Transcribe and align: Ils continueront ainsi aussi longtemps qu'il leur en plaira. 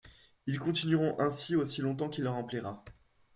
Ils 0.47 0.57
continueront 0.57 1.15
ainsi 1.19 1.55
aussi 1.55 1.81
longtemps 1.83 2.09
qu'il 2.09 2.23
leur 2.23 2.33
en 2.35 2.43
plaira. 2.43 2.83